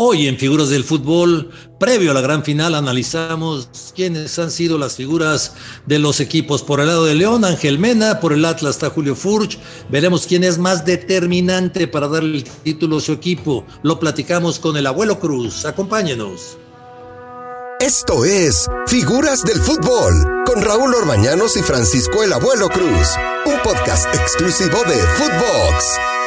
[0.00, 1.50] Hoy en Figuras del Fútbol,
[1.80, 5.54] previo a la gran final, analizamos quiénes han sido las figuras
[5.86, 6.62] de los equipos.
[6.62, 9.58] Por el lado de León, Ángel Mena, por el Atlas está Julio Furch.
[9.90, 13.66] Veremos quién es más determinante para darle el título a su equipo.
[13.82, 15.64] Lo platicamos con el abuelo Cruz.
[15.64, 16.56] Acompáñenos.
[17.80, 23.08] Esto es Figuras del Fútbol con Raúl Orbañanos y Francisco el Abuelo Cruz,
[23.46, 26.17] un podcast exclusivo de Footbox.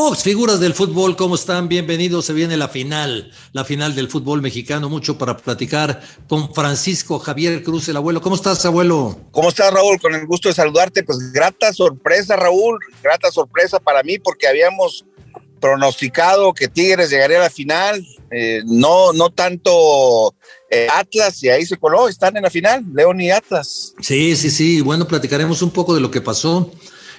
[0.00, 1.68] Footbox, figuras del fútbol, ¿cómo están?
[1.68, 2.24] Bienvenidos.
[2.24, 4.88] Se viene la final, la final del fútbol mexicano.
[4.88, 8.22] Mucho para platicar con Francisco Javier Cruz, el abuelo.
[8.22, 9.20] ¿Cómo estás, abuelo?
[9.30, 10.00] ¿Cómo estás, Raúl?
[10.00, 11.02] Con el gusto de saludarte.
[11.02, 12.78] Pues grata sorpresa, Raúl.
[13.02, 15.04] Grata sorpresa para mí porque habíamos
[15.60, 18.02] pronosticado que Tigres llegaría a la final.
[18.30, 20.34] Eh, no, no tanto
[20.70, 22.08] eh, Atlas y ahí se coló.
[22.08, 23.92] Están en la final, León y Atlas.
[24.00, 24.80] Sí, sí, sí.
[24.80, 26.72] Bueno, platicaremos un poco de lo que pasó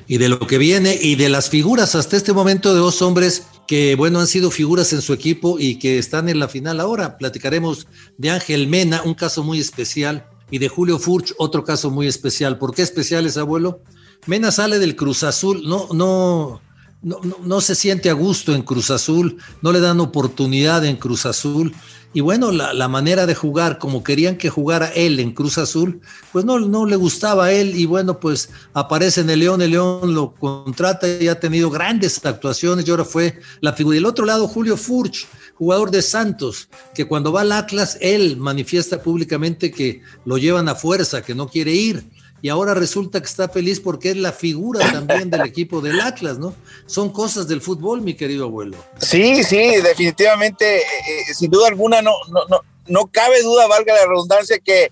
[0.07, 3.43] y de lo que viene y de las figuras hasta este momento de dos hombres
[3.67, 7.17] que, bueno, han sido figuras en su equipo y que están en la final ahora.
[7.17, 12.07] Platicaremos de Ángel Mena, un caso muy especial, y de Julio Furch, otro caso muy
[12.07, 12.57] especial.
[12.57, 13.81] ¿Por qué especiales, abuelo?
[14.27, 16.61] Mena sale del Cruz Azul, no, no,
[17.01, 21.25] no, no, se siente a gusto en Cruz Azul, no le dan oportunidad en Cruz
[21.25, 21.73] Azul.
[22.13, 26.01] Y bueno, la, manera de jugar, como querían que jugara él en Cruz Azul,
[26.33, 27.73] pues no, no le gustaba a él.
[27.75, 32.23] Y bueno, pues aparece en el León, el León lo contrata y ha tenido grandes
[32.25, 32.85] actuaciones.
[32.85, 33.95] Y ahora fue la figura.
[33.95, 38.35] Y del otro lado, Julio Furch, jugador de Santos, que cuando va al Atlas, él
[38.35, 42.03] manifiesta públicamente que lo llevan a fuerza, que no quiere ir
[42.41, 46.39] y ahora resulta que está feliz porque es la figura también del equipo del Atlas,
[46.39, 46.55] ¿no?
[46.87, 48.77] Son cosas del fútbol, mi querido abuelo.
[48.99, 50.81] Sí, sí, definitivamente, eh,
[51.29, 54.91] eh, sin duda alguna, no, no, no, no cabe duda, valga la redundancia, que,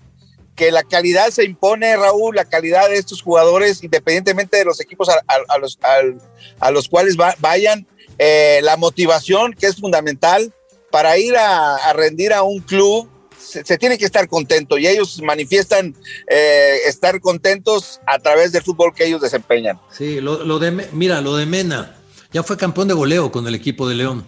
[0.54, 5.08] que la calidad se impone, Raúl, la calidad de estos jugadores, independientemente de los equipos
[5.08, 5.78] a, los,
[6.60, 7.84] a, los cuales vayan,
[8.18, 10.52] eh, la motivación que es fundamental
[10.92, 13.08] para ir a rendir a un club
[13.40, 15.94] se, tiene que estar contento y ellos manifiestan
[16.28, 19.78] eh, estar contentos a través del fútbol que ellos desempeñan.
[19.90, 21.96] Sí, lo, de, mira, lo de Mena,
[22.32, 24.24] ya fue campeón de goleo con el equipo de León.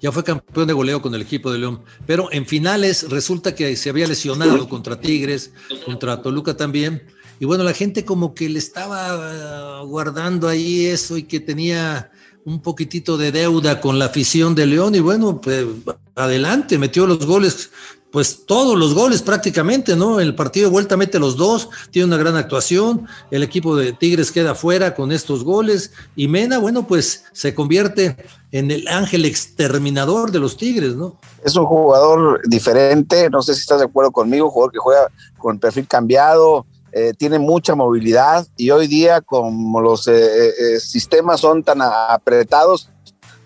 [0.00, 1.82] Ya fue campeón de goleo con el equipo de León.
[2.06, 5.50] Pero en finales resulta que se había lesionado contra Tigres,
[5.84, 7.02] contra Toluca también.
[7.40, 12.12] Y bueno, la gente como que le estaba guardando ahí eso y que tenía
[12.44, 15.66] un poquitito de deuda con la afición de León y bueno, pues
[16.14, 17.70] adelante, metió los goles
[18.10, 20.20] pues todos los goles prácticamente, ¿no?
[20.20, 24.32] El partido de vuelta mete los dos, tiene una gran actuación, el equipo de Tigres
[24.32, 28.16] queda fuera con estos goles y Mena, bueno, pues se convierte
[28.50, 31.18] en el ángel exterminador de los Tigres, ¿no?
[31.44, 35.08] Es un jugador diferente, no sé si estás de acuerdo conmigo, un jugador que juega
[35.36, 41.40] con perfil cambiado, eh, tiene mucha movilidad y hoy día como los eh, eh, sistemas
[41.40, 42.97] son tan apretados, eh, eh,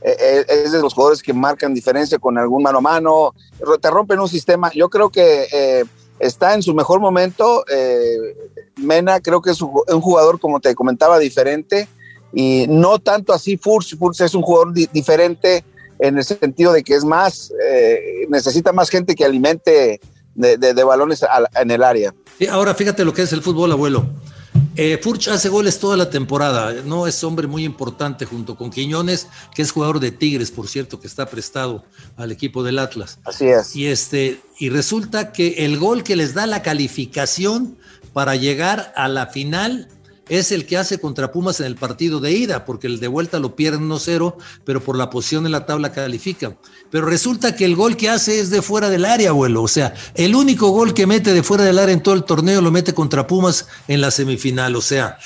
[0.04, 3.34] es de los jugadores que marcan diferencia con algún mano a mano,
[3.80, 4.70] te rompen un sistema.
[4.74, 5.84] Yo creo que eh,
[6.18, 7.64] está en su mejor momento.
[8.76, 11.88] Mena creo que es un jugador, como te comentaba, diferente
[12.32, 13.96] y no tanto así Furch.
[13.96, 15.64] Furch es un jugador diferente
[15.98, 17.52] en el sentido de que es más,
[18.28, 20.00] necesita más gente que alimente
[20.34, 21.24] de, balones
[21.54, 22.14] en el área.
[22.50, 24.04] ahora fíjate lo que es el fútbol, abuelo.
[24.74, 29.28] Eh, Furch hace goles toda la temporada, no es hombre muy importante junto con Quiñones,
[29.54, 31.84] que es jugador de Tigres, por cierto, que está prestado
[32.16, 33.18] al equipo del Atlas.
[33.24, 33.76] Así es.
[33.76, 37.76] Y este, y resulta que el gol que les da la calificación
[38.14, 39.88] para llegar a la final
[40.38, 43.38] es el que hace contra Pumas en el partido de ida, porque el de vuelta
[43.38, 44.34] lo pierden 1-0,
[44.64, 46.56] pero por la posición en la tabla califica.
[46.90, 49.62] Pero resulta que el gol que hace es de fuera del área, abuelo.
[49.62, 52.62] O sea, el único gol que mete de fuera del área en todo el torneo
[52.62, 54.74] lo mete contra Pumas en la semifinal.
[54.74, 55.18] O sea,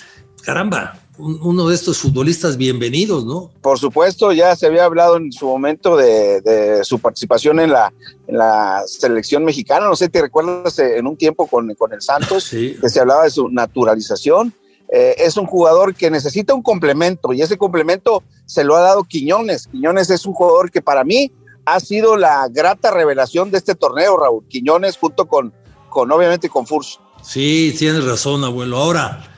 [0.42, 3.52] caramba, uno de estos futbolistas bienvenidos, ¿no?
[3.62, 7.92] Por supuesto, ya se había hablado en su momento de, su participación en la,
[8.26, 9.86] en la selección mexicana.
[9.86, 12.50] No sé, ¿te recuerdas en un tiempo con, con el Santos?
[12.80, 14.52] Que se hablaba de su naturalización
[14.88, 19.04] eh, es un jugador que necesita un complemento y ese complemento se lo ha dado
[19.04, 19.66] Quiñones.
[19.66, 21.32] Quiñones es un jugador que para mí
[21.65, 24.47] ha sido la grata revelación de este torneo, Raúl.
[24.48, 25.53] Quiñones junto con,
[25.88, 27.00] con obviamente con Furs.
[27.22, 28.78] Sí, tienes razón, abuelo.
[28.78, 29.28] Ahora,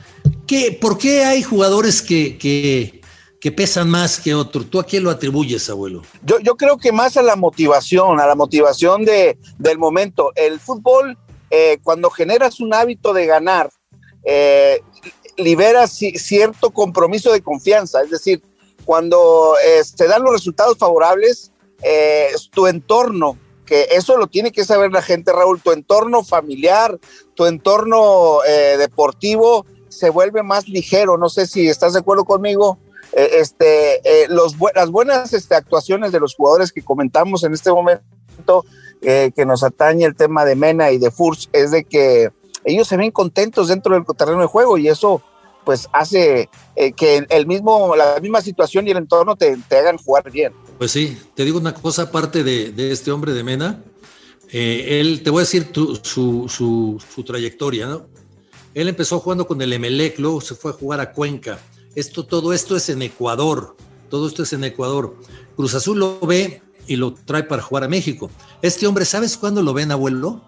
[0.45, 3.01] ¿qué, ¿por qué hay jugadores que, que,
[3.41, 4.69] que pesan más que otros?
[4.69, 6.03] ¿Tú a quién lo atribuyes, abuelo?
[6.23, 10.31] Yo, yo creo que más a la motivación, a la motivación de, del momento.
[10.35, 11.17] El fútbol,
[11.49, 13.71] eh, cuando generas un hábito de ganar,
[14.23, 14.81] eh,
[15.39, 18.41] libera cierto compromiso de confianza, es decir,
[18.85, 21.51] cuando eh, se dan los resultados favorables,
[21.83, 26.97] eh, tu entorno, que eso lo tiene que saber la gente, Raúl, tu entorno familiar,
[27.35, 31.17] tu entorno eh, deportivo se vuelve más ligero.
[31.17, 32.79] No sé si estás de acuerdo conmigo.
[33.13, 38.65] este, las buenas este, actuaciones de los jugadores que comentamos en este momento,
[39.01, 42.29] que nos atañe el tema de Mena y de Furch, es de que
[42.63, 45.21] ellos se ven contentos dentro del terreno de juego y eso
[45.69, 46.49] pues hace
[46.97, 50.51] que el mismo, la misma situación y el entorno te, hagan jugar bien.
[50.79, 53.83] Pues sí, te digo una cosa aparte de, de este hombre de Mena,
[54.51, 55.67] eh, él, te voy a decir
[56.01, 58.07] su, su, trayectoria, ¿no?
[58.73, 61.59] Él empezó jugando con el Emelec, luego se fue a jugar a Cuenca.
[61.93, 63.77] Esto, todo esto es en Ecuador,
[64.09, 65.15] todo esto es en Ecuador.
[65.55, 68.31] Cruz Azul lo ve y lo trae para jugar a México.
[68.63, 70.41] Este hombre, ¿sabes cuándo lo ven, abuelo?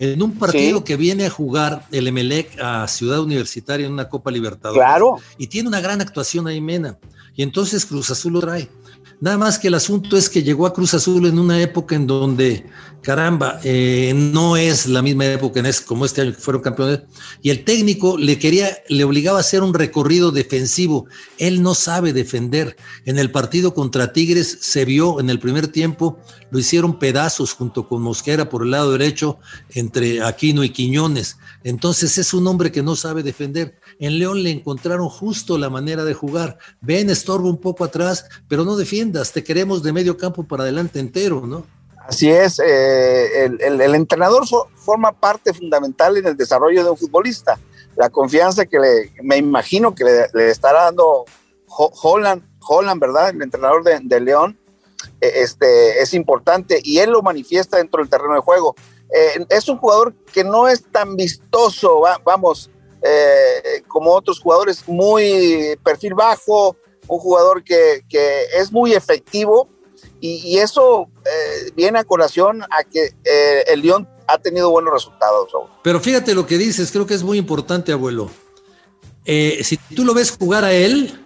[0.00, 4.30] En un partido que viene a jugar el Emelec a Ciudad Universitaria en una Copa
[4.30, 4.80] Libertadores.
[4.80, 5.16] Claro.
[5.38, 6.98] Y tiene una gran actuación ahí, Mena.
[7.34, 8.68] Y entonces Cruz Azul lo trae.
[9.20, 12.06] Nada más que el asunto es que llegó a Cruz Azul en una época en
[12.06, 12.66] donde,
[13.02, 17.00] caramba, eh, no es la misma época en es, como este año que fueron campeones,
[17.42, 21.06] y el técnico le quería, le obligaba a hacer un recorrido defensivo.
[21.38, 22.76] Él no sabe defender.
[23.06, 27.88] En el partido contra Tigres se vio en el primer tiempo, lo hicieron pedazos junto
[27.88, 29.38] con Mosquera por el lado derecho
[29.70, 31.36] entre Aquino y Quiñones.
[31.64, 33.78] Entonces es un hombre que no sabe defender.
[33.98, 36.58] En León le encontraron justo la manera de jugar.
[36.80, 41.00] Ven, estorbo un poco atrás, pero no defiendas, te queremos de medio campo para adelante
[41.00, 41.64] entero, ¿no?
[42.08, 44.44] Así es, eh, el, entrenador
[44.76, 47.58] forma parte fundamental en el desarrollo de un futbolista.
[47.96, 51.26] La confianza que le, me imagino que le, estará dando
[51.66, 53.28] Holland, Holland, ¿verdad?
[53.28, 54.58] El entrenador de, León,
[55.20, 58.74] este, es importante y él lo manifiesta dentro del terreno de juego.
[59.14, 65.78] Eh, es un jugador que no es tan vistoso, vamos, eh, como otros jugadores, muy
[65.84, 68.02] perfil bajo, un jugador que,
[68.54, 69.68] es muy efectivo
[70.20, 75.48] y, eso eh, viene a colación a que eh, el León ha tenido buenos resultados.
[75.82, 78.30] Pero fíjate lo que dices, creo que es muy importante, abuelo.
[79.24, 81.24] si tú lo ves jugar a él,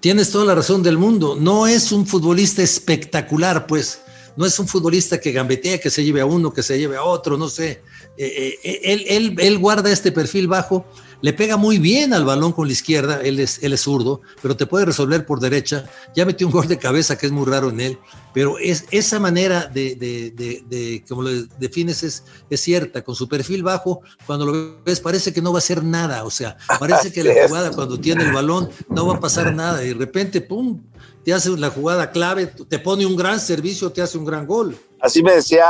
[0.00, 1.36] tienes toda la razón del mundo.
[1.38, 4.00] No es un futbolista espectacular, pues.
[4.36, 7.02] No es un futbolista que gambetea, que se lleve a uno, que se lleve a
[7.02, 7.82] otro, no sé.
[8.16, 10.84] él, él, él guarda este perfil bajo
[11.20, 14.56] le pega muy bien al balón con la izquierda, él es, él es zurdo, pero
[14.56, 15.84] te puede resolver por derecha.
[16.14, 17.98] Ya metió un gol de cabeza que es muy raro en él,
[18.32, 23.02] pero es, esa manera de, de, como lo defines, es, es cierta.
[23.02, 26.24] Con su perfil bajo, cuando lo ves, parece que no va a hacer nada.
[26.24, 29.82] O sea, parece que la jugada, cuando tiene el balón, no va a pasar nada.
[29.84, 30.82] Y de repente, ¡pum!
[31.24, 34.78] Te hace la jugada clave, te pone un gran servicio, te hace un gran gol.
[35.00, 35.66] Así me decía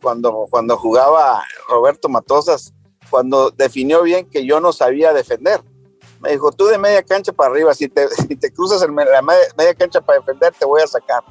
[0.00, 2.72] cuando, cuando jugaba Roberto Matosas
[3.10, 5.60] cuando definió bien que yo no sabía defender.
[6.20, 8.06] Me dijo, tú de media cancha para arriba, si te,
[8.40, 11.22] te cruzas en la media cancha para defender, te voy a sacar.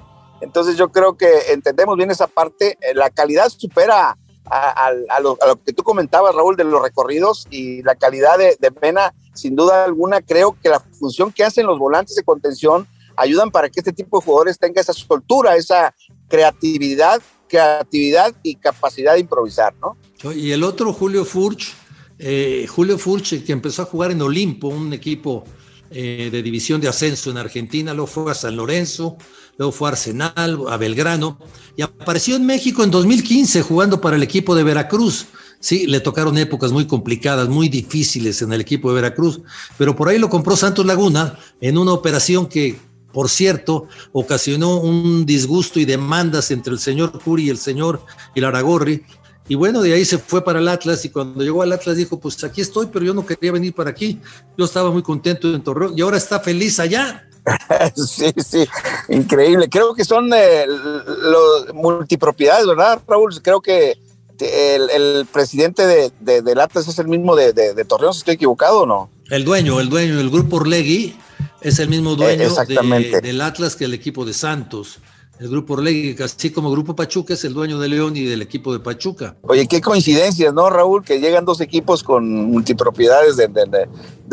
[0.42, 2.78] Entonces yo creo que entendemos bien esa parte.
[2.81, 7.96] Eh, la calidad supera a, lo, que tú comentabas, Raúl, de los recorridos y la
[7.96, 12.16] calidad de, de Pena, sin duda alguna, creo que la función que hacen los volantes
[12.16, 15.94] de contención ayudan para que este tipo de jugadores tenga esa soltura, esa
[16.28, 19.98] creatividad, creatividad y capacidad de improvisar, ¿no?
[20.36, 21.74] Y el otro, Julio Furch,
[22.18, 25.45] eh, Julio Furch, que empezó a jugar en Olimpo, un equipo
[25.92, 29.18] eh, de división de ascenso en Argentina, luego fue a San Lorenzo,
[29.57, 31.39] luego fue a Arsenal, a Belgrano,
[31.77, 35.27] y apareció en México en 2015 jugando para el equipo de Veracruz.
[35.62, 39.42] Sí, le tocaron épocas muy complicadas, muy difíciles en el equipo de Veracruz,
[39.77, 42.77] pero por ahí lo compró Santos Laguna en una operación que,
[43.13, 48.05] por cierto, ocasionó un disgusto y demandas entre el señor Curi y el señor
[48.36, 49.03] Ilaragorri,
[49.50, 52.20] y bueno, de ahí se fue para el Atlas y cuando llegó al Atlas dijo,
[52.20, 54.22] pues aquí estoy, pero yo no quería venir para aquí.
[54.56, 57.27] Yo estaba muy contento en Torreón y ahora está feliz allá.
[57.96, 58.68] sí, sí,
[59.10, 59.68] increíble.
[59.68, 63.41] Creo que son eh, los multipropiedades, ¿verdad, Raúl?
[63.41, 63.98] Creo que
[64.39, 69.10] el, presidente de, del Atlas es el mismo de, Torreón, si estoy equivocado o no.
[69.32, 71.18] El dueño, el dueño, el grupo Orlegui
[71.62, 75.00] es el mismo dueño eh, del Atlas que el equipo de Santos
[75.39, 78.74] el Grupo Orlegui, así como Grupo Pachuca es el dueño de León y del equipo
[78.74, 79.38] de Pachuca.
[79.43, 81.03] Oye, qué coincidencias, ¿no, Raúl?
[81.03, 83.50] Que llegan dos equipos con multipropiedades de,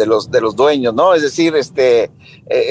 [0.05, 1.15] los, de los dueños, ¿no?
[1.15, 2.11] Es decir, este, eh,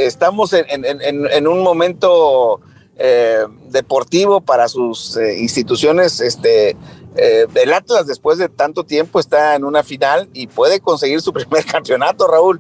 [0.06, 2.60] estamos en, un momento
[2.98, 6.20] eh, deportivo para sus eh, instituciones.
[6.20, 6.76] Este,
[7.16, 11.64] el Atlas, después de tanto tiempo, está en una final y puede conseguir su primer
[11.64, 12.60] campeonato, Raúl.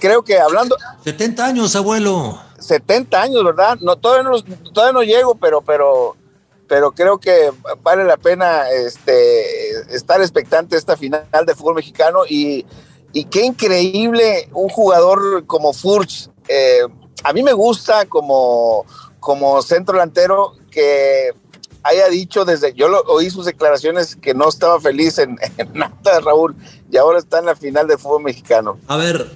[0.00, 0.76] creo que hablando...
[1.04, 2.40] 70 años, abuelo.
[2.62, 3.78] 70 años, ¿verdad?
[3.80, 4.42] No, todavía no,
[4.72, 6.16] todavía no llego, pero, pero,
[6.68, 7.52] pero creo que
[7.82, 12.64] vale la pena este, estar expectante esta final de fútbol mexicano y,
[13.12, 16.30] y qué increíble un jugador como Furch.
[16.48, 16.80] Eh,
[17.24, 18.84] a mí me gusta como,
[19.20, 21.32] como centro delantero que
[21.82, 26.54] haya dicho desde, yo oí sus declaraciones que no estaba feliz en, en Raúl,
[26.90, 28.78] y ahora está en la final del fútbol mexicano.
[28.86, 29.30] A ver,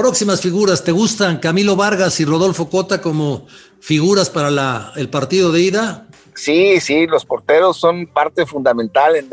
[0.00, 3.46] próximas figuras, ¿te gustan Camilo Vargas y Rodolfo Cota como
[3.80, 6.06] figuras para la, el partido de ida?
[6.34, 9.28] Sí, sí, los porteros son parte fundamental en,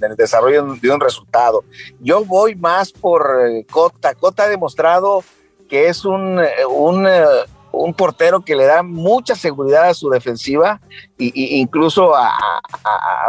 [0.00, 1.64] el desarrollo de un resultado.
[1.98, 4.14] Yo voy más por eh, Cota.
[4.14, 5.24] Cota ha demostrado
[5.68, 10.80] que es un, eh, eh, un, portero que le da mucha seguridad a su defensiva
[11.18, 12.32] e, incluso a,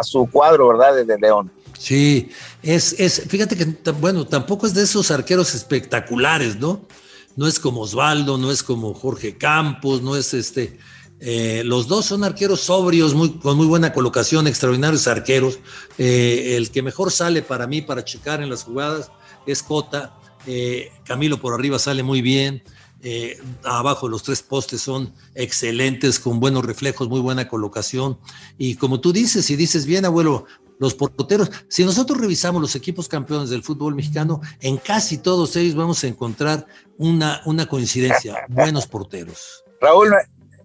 [0.04, 1.04] su cuadro, ¿verdad?
[1.04, 1.52] De, León.
[1.78, 2.30] Sí,
[2.64, 6.86] es, es, fíjate que, bueno, tampoco es de esos arqueros espectaculares, ¿no?
[7.36, 10.80] No es como Osvaldo, no es como Jorge Campos, no es este,
[11.20, 15.60] eh, los dos son arqueros sobrios, muy, con muy buena colocación, extraordinarios arqueros.
[15.98, 19.12] Eh, el que mejor sale para mí para checar en las jugadas
[19.46, 20.18] es Cota.
[20.46, 22.64] Eh, Camilo por arriba sale muy bien.
[23.64, 28.18] abajo los tres postes son excelentes, con buenos reflejos, muy buena colocación.
[28.58, 30.46] Y como tú dices, y dices bien, abuelo,
[30.80, 35.76] los porteros, si nosotros revisamos los equipos campeones del fútbol mexicano, en casi todos ellos
[35.76, 36.66] vamos a encontrar
[36.98, 39.64] una, una coincidencia, buenos porteros.
[39.82, 40.14] Raúl,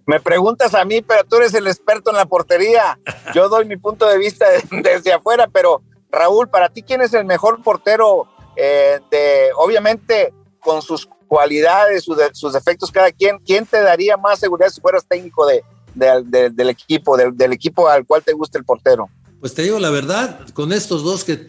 [0.05, 2.99] me preguntas a mí, pero tú eres el experto en la portería.
[3.33, 7.25] Yo doy mi punto de vista desde afuera, pero Raúl, para ti, ¿quién es el
[7.25, 13.39] mejor portero eh, de, obviamente, con sus cualidades, sus, defectos cada quien?
[13.39, 15.63] ¿Quién te daría más seguridad si fueras técnico de,
[15.95, 19.09] del equipo, del, equipo al cual te gusta el portero?
[19.43, 21.45] Pues te digo la verdad, con estos dos que,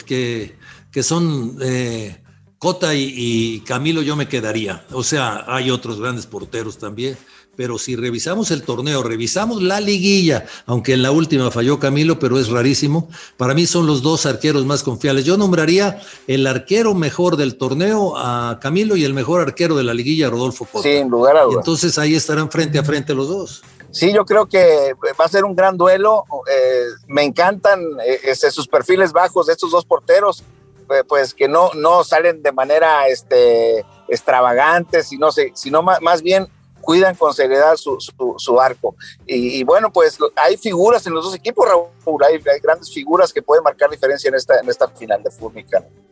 [0.90, 2.20] que, son eh,
[2.58, 4.84] Cota y, y Camilo, yo me quedaría.
[4.90, 7.16] O sea, hay otros grandes porteros también
[7.56, 12.38] pero si revisamos el torneo, revisamos la liguilla, aunque en la última falló Camilo, pero
[12.38, 15.24] es rarísimo, para mí son los dos arqueros más confiables.
[15.24, 19.94] Yo nombraría el arquero mejor del torneo a Camilo y el mejor arquero de la
[19.94, 20.88] liguilla a Rodolfo Cota.
[20.88, 21.58] Sin lugar a dudas.
[21.58, 23.62] Entonces ahí estarán frente a frente los dos.
[23.94, 26.24] Sí, yo creo que va a ser un gran duelo.
[26.50, 30.42] Eh, me encantan eh, este, sus perfiles bajos de estos dos porteros,
[30.90, 36.48] eh, pues que no, no salen de manera este, extravagante, sino, sino más, más bien
[36.84, 37.98] cuidan con seriedad su,
[38.36, 38.94] su, arco.
[39.26, 41.88] Y, bueno, pues hay figuras en los dos equipos, Raúl,
[42.28, 45.64] hay, grandes figuras que pueden marcar diferencia en esta, en esta final de fútbol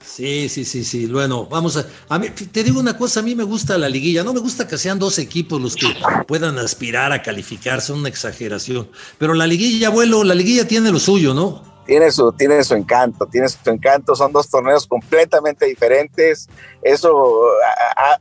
[0.05, 1.07] Sí, sí, sí, sí.
[1.07, 4.25] Bueno, vamos a, a mí, te digo una cosa, a mí me gusta la liguilla,
[4.25, 5.87] no me gusta que sean dos equipos los que
[6.27, 8.89] puedan aspirar a calificar, son una exageración.
[9.19, 11.72] Pero la liguilla, abuelo, la liguilla tiene lo suyo, ¿no?
[11.85, 16.49] Tiene su, tiene su encanto, tiene su encanto, son dos torneos completamente diferentes,
[16.83, 17.43] eso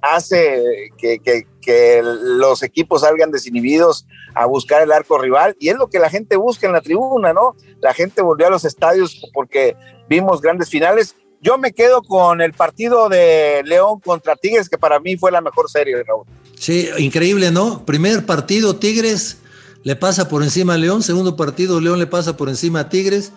[0.02, 5.90] hace que, que, los equipos salgan desinhibidos a buscar el arco rival y es lo
[5.90, 7.56] que la gente busca en la tribuna, ¿no?
[7.82, 9.76] La gente volvió a los estadios porque
[10.10, 11.16] vimos grandes finales.
[11.40, 15.42] Yo me quedo con el partido de León contra Tigres, que para mí fue la
[15.42, 16.26] mejor serie, Raúl.
[16.58, 17.86] Sí, increíble, ¿no?
[17.86, 19.38] Primer partido Tigres
[19.84, 23.32] le pasa por encima a León, segundo partido León le pasa por encima a Tigres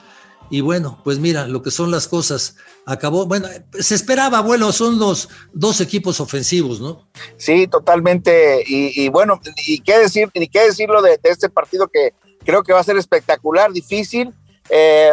[0.55, 2.55] y bueno, pues mira, lo que son las cosas.
[2.87, 7.09] Acabó, bueno, se esperaba, bueno, son los dos equipos ofensivos, ¿no?
[7.37, 8.63] Sí, totalmente.
[8.65, 12.79] Y, bueno, y qué decir, ni qué decirlo de, este partido que creo que va
[12.79, 14.33] a ser espectacular, difícil.
[14.69, 15.11] Eh,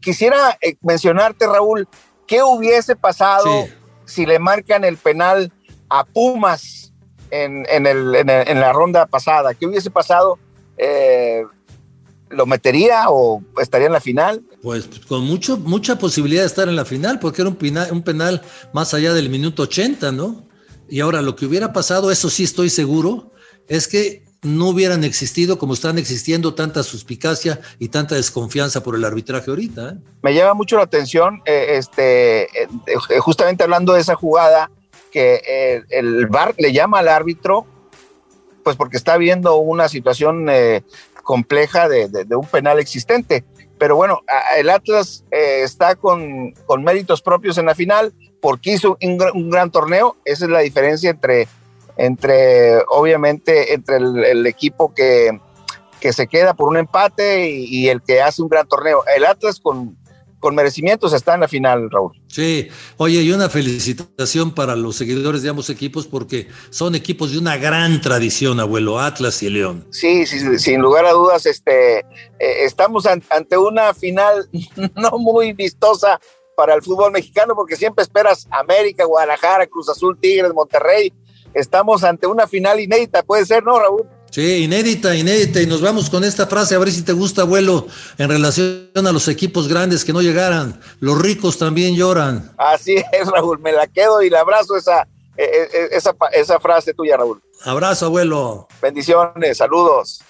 [0.00, 1.86] quisiera eh, mencionarte, Raúl,
[2.26, 3.68] ¿qué hubiese pasado
[4.04, 5.52] si le marcan el penal
[5.90, 6.92] a Pumas
[7.30, 9.54] en, en, la ronda pasada?
[9.54, 10.40] ¿Qué hubiese pasado?
[10.76, 11.44] Eh,
[12.30, 14.42] ¿Lo metería o estaría en la final?
[14.62, 18.02] Pues con mucho, mucha posibilidad de estar en la final, porque era un penal, un
[18.02, 18.42] penal
[18.72, 20.46] más allá del minuto 80, ¿no?
[20.88, 23.32] Y ahora lo que hubiera pasado, eso sí estoy seguro,
[23.66, 29.04] es que no hubieran existido como están existiendo tanta suspicacia y tanta desconfianza por el
[29.04, 29.90] arbitraje ahorita.
[29.90, 29.98] ¿eh?
[30.22, 32.68] Me llama mucho la atención, eh, este, eh,
[33.20, 34.70] justamente hablando de esa jugada,
[35.12, 37.66] que el VAR le llama al árbitro,
[38.64, 40.48] pues porque está viendo una situación
[41.22, 43.44] compleja de, un penal existente.
[43.82, 44.20] Pero bueno,
[44.56, 50.14] el Atlas eh, está con, méritos propios en la final porque hizo un, gran torneo.
[50.24, 51.48] Esa es la diferencia entre,
[51.96, 55.36] entre obviamente, entre el, equipo que,
[55.98, 59.02] que, se queda por un empate y, el que hace un gran torneo.
[59.16, 59.96] El Atlas con,
[60.42, 62.20] con merecimientos está en la final, Raúl.
[62.26, 67.38] Sí, oye, y una felicitación para los seguidores de ambos equipos porque son equipos de
[67.38, 69.86] una gran tradición, abuelo, Atlas y León.
[69.90, 72.04] Sí, sí, sin lugar a dudas, este, eh,
[72.64, 74.48] estamos ante una final
[74.96, 76.20] no muy vistosa
[76.56, 81.12] para el fútbol mexicano porque siempre esperas América, Guadalajara, Cruz Azul, Tigres, Monterrey.
[81.54, 84.08] Estamos ante una final inédita, puede ser, ¿no, Raúl?
[84.32, 85.60] Sí, inédita, inédita.
[85.60, 87.86] Y nos vamos con esta frase, a ver si te gusta, abuelo,
[88.16, 90.80] en relación a los equipos grandes que no llegaran.
[91.00, 92.50] Los ricos también lloran.
[92.56, 96.58] Así es, Raúl, me la quedo y le abrazo esa, e, e, e, esa, esa
[96.58, 97.42] frase tuya, Raúl.
[97.64, 98.68] Abrazo, abuelo.
[98.80, 100.22] Bendiciones, saludos.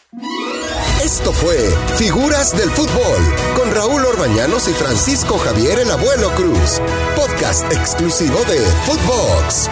[1.05, 1.57] Esto fue
[1.97, 3.23] Figuras del Fútbol
[3.57, 6.81] con Raúl Orbañanos y Francisco Javier el Abuelo Cruz,
[7.17, 9.71] podcast exclusivo de Footbox.